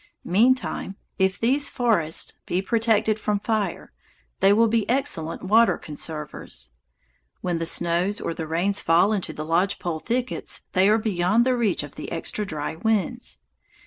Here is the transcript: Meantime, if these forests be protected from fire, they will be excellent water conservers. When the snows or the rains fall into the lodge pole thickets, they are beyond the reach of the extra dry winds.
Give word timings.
Meantime, 0.25 0.95
if 1.19 1.39
these 1.39 1.69
forests 1.69 2.33
be 2.47 2.59
protected 2.59 3.19
from 3.19 3.39
fire, 3.39 3.93
they 4.39 4.51
will 4.51 4.67
be 4.67 4.89
excellent 4.89 5.43
water 5.43 5.77
conservers. 5.77 6.71
When 7.41 7.59
the 7.59 7.67
snows 7.67 8.19
or 8.19 8.33
the 8.33 8.47
rains 8.47 8.81
fall 8.81 9.13
into 9.13 9.31
the 9.31 9.45
lodge 9.45 9.77
pole 9.77 9.99
thickets, 9.99 10.61
they 10.71 10.89
are 10.89 10.97
beyond 10.97 11.45
the 11.45 11.55
reach 11.55 11.83
of 11.83 11.93
the 11.97 12.11
extra 12.11 12.47
dry 12.47 12.77
winds. 12.77 13.41